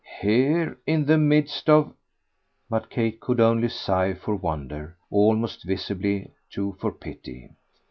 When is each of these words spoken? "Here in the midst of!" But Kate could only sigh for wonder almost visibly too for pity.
"Here 0.19 0.79
in 0.87 1.05
the 1.05 1.19
midst 1.19 1.69
of!" 1.69 1.93
But 2.71 2.89
Kate 2.89 3.19
could 3.19 3.39
only 3.39 3.69
sigh 3.69 4.15
for 4.15 4.35
wonder 4.35 4.97
almost 5.11 5.63
visibly 5.63 6.31
too 6.49 6.75
for 6.79 6.91
pity. 6.91 7.51